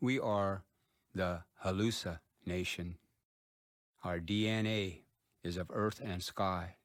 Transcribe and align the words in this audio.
We 0.00 0.18
are 0.18 0.62
the 1.14 1.44
Halusa 1.64 2.20
nation. 2.44 2.98
Our 4.04 4.20
DNA 4.20 5.00
is 5.42 5.56
of 5.56 5.70
earth 5.72 6.02
and 6.04 6.22
sky. 6.22 6.76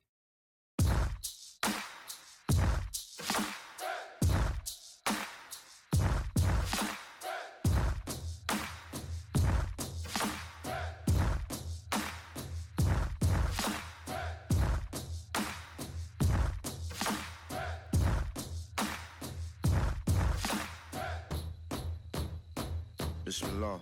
Bismillah. 23.31 23.79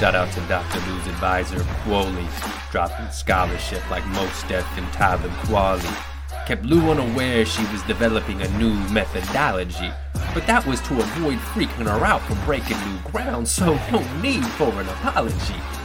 Shout 0.00 0.16
out 0.16 0.32
to 0.32 0.40
Dr. 0.48 0.80
Lou's 0.80 1.06
advisor, 1.06 1.64
Wooly, 1.86 2.26
dropping 2.72 3.08
scholarship 3.12 3.88
like 3.88 4.04
Mos 4.08 4.42
Def 4.48 4.66
and 4.76 4.92
Talib 4.92 5.30
Kweli. 5.42 6.04
Kept 6.48 6.64
Lou 6.64 6.90
unaware 6.90 7.46
she 7.46 7.64
was 7.66 7.80
developing 7.84 8.42
a 8.42 8.58
new 8.58 8.74
methodology, 8.90 9.92
but 10.34 10.44
that 10.48 10.66
was 10.66 10.80
to 10.80 10.94
avoid 10.94 11.38
freaking 11.38 11.86
her 11.86 12.04
out 12.04 12.22
for 12.22 12.34
breaking 12.44 12.76
new 12.80 12.98
ground, 13.12 13.46
so 13.46 13.74
no 13.92 14.20
need 14.20 14.44
for 14.44 14.70
an 14.70 14.88
apology. 14.88 15.77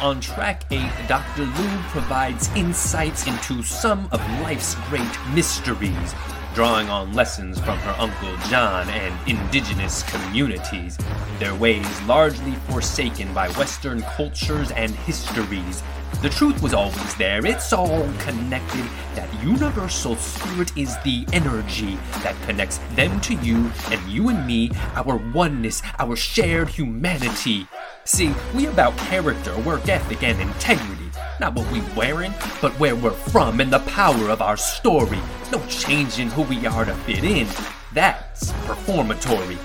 On 0.00 0.20
track 0.20 0.62
8, 0.70 0.80
Dr. 1.08 1.42
Lou 1.42 1.78
provides 1.88 2.48
insights 2.54 3.26
into 3.26 3.62
some 3.62 4.08
of 4.12 4.20
life's 4.40 4.76
great 4.88 5.18
mysteries, 5.34 6.14
drawing 6.54 6.88
on 6.88 7.12
lessons 7.14 7.58
from 7.58 7.78
her 7.78 7.94
Uncle 7.98 8.36
John 8.48 8.88
and 8.90 9.28
indigenous 9.28 10.04
communities, 10.04 10.96
their 11.40 11.54
ways 11.54 12.02
largely 12.02 12.52
forsaken 12.70 13.34
by 13.34 13.48
Western 13.50 14.02
cultures 14.02 14.70
and 14.70 14.92
histories. 14.92 15.82
The 16.22 16.28
truth 16.28 16.62
was 16.62 16.74
always 16.74 17.14
there, 17.16 17.44
it's 17.44 17.72
all 17.72 18.08
connected. 18.18 18.84
That 19.14 19.28
universal 19.42 20.16
spirit 20.16 20.76
is 20.76 20.96
the 21.04 21.26
energy 21.32 21.96
that 22.22 22.40
connects 22.42 22.78
them 22.94 23.20
to 23.22 23.34
you 23.34 23.70
and 23.90 24.00
you 24.08 24.28
and 24.28 24.46
me, 24.46 24.70
our 24.94 25.16
oneness, 25.32 25.82
our 25.98 26.16
shared 26.16 26.68
humanity. 26.68 27.66
See, 28.08 28.34
we 28.54 28.64
about 28.66 28.96
character, 28.96 29.56
work 29.58 29.86
ethic, 29.86 30.22
and 30.22 30.40
integrity. 30.40 31.10
Not 31.40 31.54
what 31.54 31.70
we 31.70 31.82
wearing, 31.94 32.32
but 32.62 32.72
where 32.80 32.96
we're 32.96 33.10
from 33.10 33.60
and 33.60 33.70
the 33.70 33.80
power 33.80 34.30
of 34.30 34.40
our 34.40 34.56
story. 34.56 35.18
No 35.52 35.62
changing 35.66 36.30
who 36.30 36.40
we 36.42 36.66
are 36.66 36.86
to 36.86 36.94
fit 36.94 37.22
in. 37.22 37.46
That's 37.92 38.50
performatory. 38.64 39.58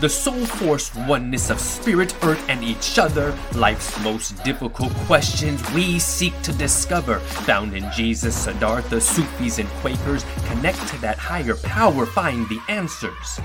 The 0.00 0.08
soul 0.08 0.46
force 0.46 0.94
oneness 1.06 1.50
of 1.50 1.60
spirit, 1.60 2.16
earth, 2.24 2.42
and 2.48 2.64
each 2.64 2.98
other, 2.98 3.36
life's 3.54 4.02
most 4.02 4.42
difficult 4.42 4.94
questions 5.04 5.62
we 5.72 5.98
seek 5.98 6.32
to 6.40 6.54
discover. 6.54 7.18
Found 7.44 7.76
in 7.76 7.92
Jesus, 7.92 8.34
Siddhartha, 8.34 9.02
Sufis, 9.02 9.58
and 9.58 9.68
Quakers, 9.82 10.24
connect 10.46 10.88
to 10.88 11.00
that 11.02 11.18
higher 11.18 11.56
power, 11.56 12.06
find 12.06 12.48
the 12.48 12.58
answers. 12.70 13.38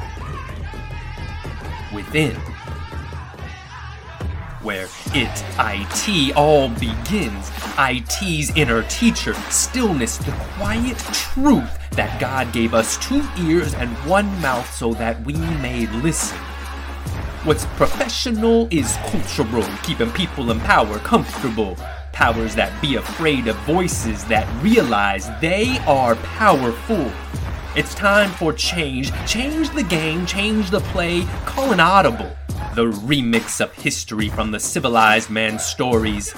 Within 1.93 2.37
where 4.65 4.87
it, 5.13 5.45
IT, 5.59 6.35
all 6.35 6.69
begins. 6.69 7.51
IT's 7.77 8.49
inner 8.57 8.81
teacher, 8.89 9.35
stillness, 9.51 10.17
the 10.17 10.31
quiet 10.57 10.97
truth 11.13 11.69
that 11.91 12.19
God 12.19 12.51
gave 12.51 12.73
us 12.73 12.97
two 12.97 13.23
ears 13.39 13.75
and 13.75 13.89
one 14.09 14.25
mouth 14.41 14.69
so 14.73 14.93
that 14.95 15.23
we 15.23 15.33
may 15.33 15.85
listen. 16.01 16.37
What's 17.45 17.67
professional 17.77 18.67
is 18.71 18.97
cultural, 19.05 19.63
keeping 19.83 20.09
people 20.11 20.49
in 20.49 20.59
power 20.61 20.97
comfortable. 20.97 21.77
Powers 22.11 22.55
that 22.55 22.81
be 22.81 22.95
afraid 22.95 23.47
of 23.47 23.55
voices 23.67 24.25
that 24.25 24.47
realize 24.63 25.29
they 25.41 25.77
are 25.85 26.15
powerful. 26.15 27.11
It's 27.75 27.93
time 27.93 28.31
for 28.31 28.53
change. 28.53 29.11
Change 29.27 29.69
the 29.71 29.83
game, 29.83 30.25
change 30.25 30.69
the 30.69 30.79
play, 30.79 31.25
call 31.45 31.71
an 31.71 31.79
audible 31.79 32.35
the 32.75 32.91
remix 32.91 33.61
of 33.61 33.71
history 33.73 34.27
from 34.27 34.51
the 34.51 34.59
civilized 34.59 35.29
man's 35.29 35.63
stories. 35.63 36.35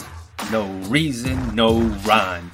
No 0.51 0.67
reason, 0.87 1.55
no 1.55 1.79
rhyme. 2.05 2.51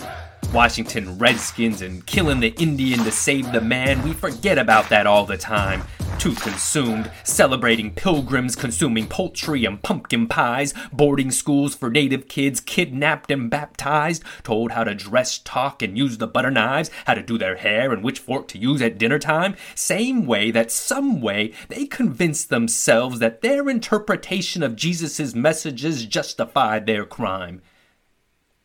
Washington 0.53 1.18
Redskins 1.18 1.81
and 1.81 2.06
killing 2.06 2.40
the 2.40 2.53
Indian 2.59 3.03
to 3.06 3.12
save 3.12 3.52
the 3.52 3.59
man, 3.59 4.03
we 4.03 4.14
forget 4.14 4.59
about 4.59 4.88
that 4.90 5.08
all 5.08 5.25
the 5.25 5.36
time. 5.36 5.81
Too 6.19 6.36
consumed, 6.36 7.09
celebrating 7.24 7.91
pilgrims, 7.91 8.56
consuming 8.56 9.08
poultry 9.08 9.66
and 9.66 9.81
pumpkin 9.81 10.28
pies, 10.28 10.75
boarding 10.94 11.31
schools 11.31 11.74
for 11.74 11.90
native 11.90 12.28
kids 12.28 12.62
kidnapped 12.62 13.31
and 13.31 13.50
baptized, 13.50 14.24
told 14.44 14.74
how 14.74 14.84
to 14.84 14.94
dress, 14.94 15.40
talk, 15.40 15.81
and 15.81 15.97
use 15.97 16.19
the 16.19 16.28
butter 16.28 16.52
knives, 16.52 16.91
how 17.08 17.16
to 17.16 17.24
do 17.24 17.40
their 17.40 17.56
hair, 17.56 17.91
and 17.91 18.03
which 18.03 18.20
fork 18.20 18.47
to 18.50 18.59
use 18.59 18.80
at 18.80 19.00
dinner 19.00 19.18
time. 19.18 19.56
Same 19.74 20.28
way 20.28 20.52
that 20.52 20.72
some 20.72 21.20
way 21.20 21.52
they 21.68 21.88
convinced 21.88 22.50
themselves 22.50 23.18
that 23.18 23.41
their 23.41 23.68
interpretation 23.70 24.62
of 24.62 24.75
Jesus' 24.75 25.34
messages 25.34 26.06
justified 26.06 26.85
their 26.85 27.06
crime. 27.06 27.64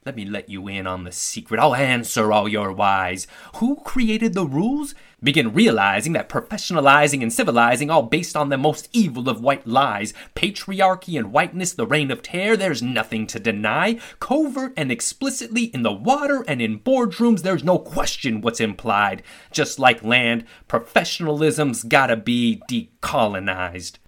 Let 0.09 0.17
me 0.17 0.25
let 0.25 0.49
you 0.49 0.69
in 0.69 0.87
on 0.87 1.05
the 1.05 1.13
secret. 1.13 1.61
I'll 1.61 1.75
answer 1.75 2.33
all 2.33 2.49
your 2.49 2.73
whys. 2.73 3.27
Who 3.57 3.77
created 3.85 4.33
the 4.33 4.47
rules? 4.47 4.95
Begin 5.23 5.53
realizing 5.53 6.15
that 6.15 6.31
professionalizing 6.31 7.21
and 7.21 7.31
civilizing 7.31 7.91
all 7.91 8.05
based 8.05 8.35
on 8.35 8.49
the 8.49 8.57
most 8.57 8.89
evil 8.95 9.29
of 9.29 9.43
white 9.43 9.67
lies. 9.67 10.15
Patriarchy 10.35 11.19
and 11.19 11.31
whiteness, 11.31 11.75
the 11.75 11.87
reign 11.87 12.11
of 12.11 12.23
terror, 12.23 12.57
there's 12.57 12.81
nothing 12.81 13.27
to 13.27 13.39
deny. 13.39 14.01
Covert 14.19 14.73
and 14.79 14.91
explicitly 14.91 15.65
in 15.65 15.83
the 15.83 15.93
water 15.93 16.43
and 16.49 16.63
in 16.63 16.81
boardrooms, 16.81 17.43
there's 17.43 17.63
no 17.63 17.79
question 17.79 18.41
what's 18.41 18.61
implied. 18.61 19.23
Just 19.53 19.79
like 19.79 20.03
land, 20.03 20.47
professionalism's 20.69 21.83
gotta 21.83 22.17
be 22.17 22.63
decolonized. 22.67 23.99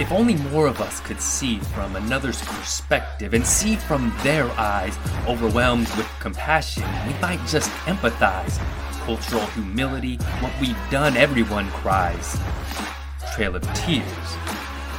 If 0.00 0.12
only 0.12 0.36
more 0.36 0.66
of 0.66 0.80
us 0.80 1.00
could 1.00 1.20
see 1.20 1.58
from 1.58 1.94
another's 1.96 2.40
perspective 2.42 3.34
and 3.34 3.46
see 3.46 3.76
from 3.76 4.12
their 4.22 4.50
eyes, 4.52 4.96
overwhelmed 5.26 5.88
with 5.96 6.08
compassion, 6.18 6.84
we 7.06 7.14
might 7.20 7.44
just 7.46 7.70
empathize. 7.86 8.58
Cultural 9.04 9.46
humility, 9.46 10.16
what 10.40 10.52
we've 10.60 10.76
done, 10.90 11.16
everyone 11.16 11.70
cries. 11.70 12.38
Trail 13.34 13.54
of 13.56 13.62
tears. 13.74 14.06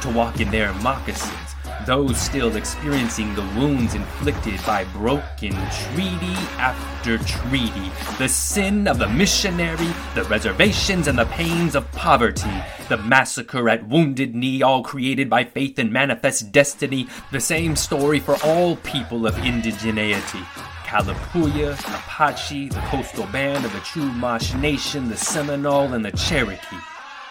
To 0.02 0.10
walk 0.10 0.40
in 0.40 0.50
their 0.50 0.72
moccasins, 0.74 1.49
those 1.86 2.20
still 2.20 2.56
experiencing 2.56 3.34
the 3.34 3.42
wounds 3.56 3.94
inflicted 3.94 4.60
by 4.66 4.84
broken 4.84 5.52
treaty 5.52 6.36
after 6.58 7.18
treaty, 7.18 7.90
the 8.18 8.28
sin 8.28 8.86
of 8.86 8.98
the 8.98 9.08
missionary, 9.08 9.88
the 10.14 10.24
reservations 10.24 11.06
and 11.06 11.18
the 11.18 11.26
pains 11.26 11.74
of 11.74 11.90
poverty, 11.92 12.62
the 12.88 12.96
massacre 12.96 13.68
at 13.68 13.86
Wounded 13.88 14.34
Knee, 14.34 14.62
all 14.62 14.82
created 14.82 15.30
by 15.30 15.44
faith 15.44 15.78
and 15.78 15.92
manifest 15.92 16.52
destiny, 16.52 17.08
the 17.32 17.40
same 17.40 17.76
story 17.76 18.20
for 18.20 18.36
all 18.44 18.76
people 18.76 19.26
of 19.26 19.34
indigeneity. 19.36 20.44
Kalapuya, 20.84 21.78
Apache, 21.78 22.68
the 22.68 22.80
coastal 22.80 23.26
band 23.26 23.64
of 23.64 23.72
the 23.72 23.78
Chumash 23.78 24.60
Nation, 24.60 25.08
the 25.08 25.16
Seminole, 25.16 25.92
and 25.92 26.04
the 26.04 26.12
Cherokee. 26.12 26.76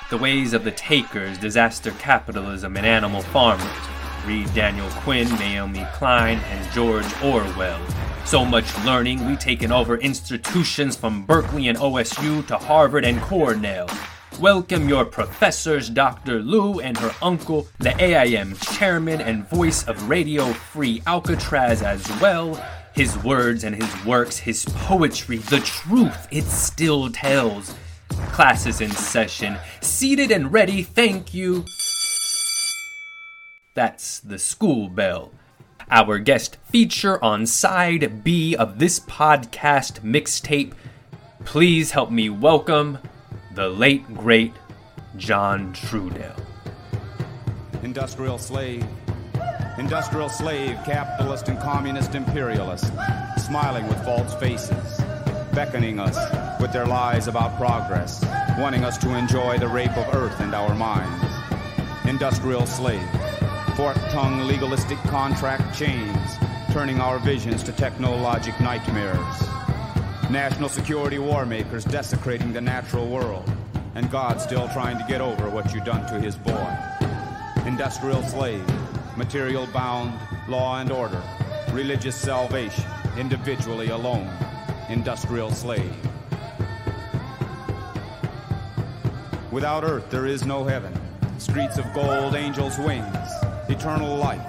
The 0.10 0.18
ways 0.18 0.54
of 0.54 0.64
the 0.64 0.72
takers, 0.72 1.38
disaster 1.38 1.92
capitalism, 1.92 2.78
and 2.78 2.86
animal 2.86 3.22
farmers 3.22 3.89
Read 4.26 4.54
Daniel 4.54 4.90
Quinn, 4.90 5.28
Naomi 5.36 5.86
Klein, 5.94 6.38
and 6.38 6.72
George 6.72 7.06
Orwell. 7.24 7.80
So 8.26 8.46
much 8.46 8.78
learning, 8.86 9.26
we've 9.26 9.40
taken 9.40 9.72
over 9.72 9.98
institutions 9.98 10.96
from 10.96 11.26
Berkeley 11.26 11.68
and 11.68 11.78
OSU 11.78 12.46
to 12.48 12.58
Harvard 12.58 13.06
and 13.06 13.22
Cornell. 13.22 13.90
Welcome 14.40 14.88
your 14.88 15.06
professors, 15.06 15.90
Dr. 15.90 16.40
Lou 16.42 16.80
and 16.80 16.98
her 16.98 17.14
uncle, 17.22 17.68
the 17.80 17.96
AIM 18.02 18.56
chairman 18.58 19.20
and 19.20 19.50
voice 19.50 19.84
of 19.88 20.10
Radio 20.10 20.54
Free 20.54 21.02
Alcatraz 21.08 21.82
as 21.82 22.08
well. 22.22 22.56
His 22.94 23.18
words 23.24 23.64
and 23.64 23.76
his 23.76 24.06
works, 24.06 24.38
his 24.38 24.66
poetry, 24.66 25.38
the 25.38 25.60
truth 25.60 26.28
it 26.32 26.46
still 26.46 27.10
tells. 27.10 27.74
Classes 28.32 28.82
in 28.82 28.92
session, 28.92 29.58
seated 29.82 30.32
and 30.32 30.54
ready, 30.54 30.84
thank 30.84 31.34
you. 31.34 31.66
That's 33.76 34.20
the 34.20 34.40
school 34.40 34.90
bell. 34.90 35.32
Our 35.92 36.18
guest 36.18 36.58
feature 36.64 37.24
on 37.24 37.46
side 37.46 38.24
B 38.24 38.56
of 38.56 38.80
this 38.80 39.00
podcast 39.00 40.02
mixtape. 40.02 40.74
Please 41.46 41.92
help 41.92 42.10
me 42.10 42.30
welcome 42.30 42.98
the 43.54 43.70
late, 43.70 44.12
great 44.16 44.54
John 45.18 45.72
Trudell. 45.74 46.44
Industrial 47.84 48.40
slave. 48.40 48.86
Industrial 49.78 50.30
slave, 50.30 50.78
capitalist 50.84 51.48
and 51.48 51.60
communist 51.60 52.16
imperialist, 52.16 52.92
smiling 53.38 53.88
with 53.88 54.04
false 54.04 54.34
faces, 54.36 55.00
beckoning 55.54 56.00
us 56.00 56.18
with 56.60 56.74
their 56.74 56.86
lies 56.86 57.28
about 57.28 57.56
progress, 57.58 58.26
wanting 58.58 58.84
us 58.84 58.98
to 58.98 59.16
enjoy 59.16 59.58
the 59.58 59.68
rape 59.68 59.96
of 59.96 60.14
earth 60.16 60.40
and 60.42 60.54
our 60.54 60.76
minds. 60.76 61.24
Industrial 62.06 62.66
slave, 62.66 63.08
fork-tongued 63.80 64.44
legalistic 64.44 64.98
contract 65.04 65.74
chains, 65.74 66.38
turning 66.74 67.00
our 67.00 67.18
visions 67.18 67.64
to 67.64 67.72
technologic 67.72 68.60
nightmares. 68.60 69.50
National 70.30 70.68
security 70.68 71.18
war 71.18 71.46
makers 71.46 71.86
desecrating 71.86 72.52
the 72.52 72.60
natural 72.60 73.08
world, 73.08 73.50
and 73.96 74.12
God 74.12 74.42
still 74.42 74.68
trying 74.74 74.98
to 74.98 75.06
get 75.08 75.22
over 75.22 75.50
what 75.50 75.74
you 75.74 75.80
done 75.80 76.06
to 76.12 76.20
his 76.20 76.36
boy. 76.36 76.78
Industrial 77.66 78.22
slave, 78.24 78.68
material 79.16 79.66
bound, 79.68 80.20
law 80.50 80.82
and 80.82 80.92
order, 80.92 81.24
religious 81.72 82.18
salvation, 82.18 82.84
individually 83.18 83.92
alone. 83.92 84.30
Industrial 84.90 85.52
slave. 85.52 85.96
Without 89.54 89.86
earth, 89.86 90.10
there 90.10 90.26
is 90.26 90.46
no 90.46 90.66
heaven. 90.66 90.94
Streets 91.38 91.78
of 91.78 91.86
gold, 91.94 92.36
angels' 92.36 92.78
wings, 92.78 93.30
eternal 93.70 94.16
life. 94.18 94.42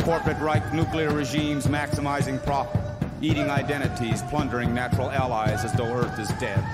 Corporate 0.00 0.38
Reich 0.38 0.72
nuclear 0.72 1.12
regimes 1.12 1.66
maximizing 1.66 2.42
profit, 2.44 2.80
eating 3.20 3.50
identities, 3.50 4.22
plundering 4.22 4.72
natural 4.72 5.10
allies 5.10 5.64
as 5.64 5.72
though 5.74 5.92
earth 5.92 6.18
is 6.18 6.28
dead. 6.40 6.64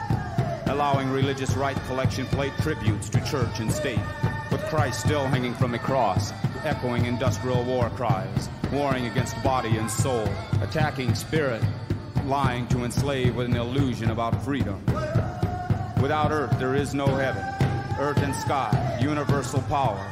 Allowing 0.67 1.11
religious 1.11 1.56
right 1.56 1.76
collection 1.87 2.26
plate 2.26 2.52
tributes 2.61 3.08
to 3.08 3.25
church 3.25 3.61
and 3.61 3.73
state, 3.73 4.00
with 4.50 4.62
Christ 4.64 5.00
still 5.00 5.26
hanging 5.26 5.55
from 5.55 5.73
the 5.73 5.79
cross, 5.79 6.32
echoing 6.64 7.06
industrial 7.06 7.64
war 7.64 7.90
cries, 7.90 8.49
warring 8.73 9.06
against 9.06 9.43
body 9.43 9.76
and 9.76 9.90
soul, 9.90 10.29
attacking 10.61 11.14
spirit, 11.14 11.62
lying 12.26 12.67
to 12.69 12.85
enslave 12.85 13.35
with 13.35 13.46
an 13.46 13.56
illusion 13.56 14.11
about 14.11 14.44
freedom. 14.44 14.85
Without 16.02 16.31
earth, 16.31 16.58
there 16.58 16.75
is 16.75 16.94
no 16.94 17.06
heaven. 17.06 17.43
Earth 17.99 18.19
and 18.19 18.35
sky, 18.35 18.99
universal 19.00 19.61
power, 19.62 20.06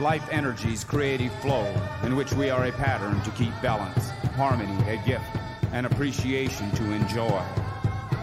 life 0.00 0.26
energies, 0.32 0.82
creative 0.82 1.32
flow, 1.40 1.66
in 2.04 2.16
which 2.16 2.32
we 2.32 2.48
are 2.48 2.64
a 2.64 2.72
pattern 2.72 3.20
to 3.20 3.30
keep 3.32 3.52
balance, 3.60 4.08
harmony, 4.34 4.72
a 4.88 4.96
gift, 5.06 5.24
and 5.72 5.84
appreciation 5.84 6.70
to 6.70 6.84
enjoy. 6.92 7.42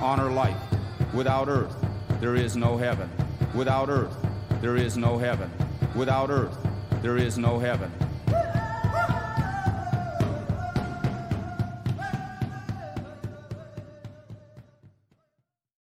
Honor 0.02 0.32
life. 0.32 0.58
Without 1.14 1.48
earth, 1.48 1.76
there 2.20 2.36
is 2.36 2.58
no 2.58 2.78
heaven. 2.78 3.08
Without 3.54 3.90
earth, 3.90 4.18
there 4.60 4.76
is 4.76 4.98
no 4.98 5.20
heaven. 5.20 5.52
Without 5.96 6.32
earth, 6.32 6.58
there 7.04 7.18
is 7.18 7.38
no 7.38 7.60
heaven. 7.60 7.92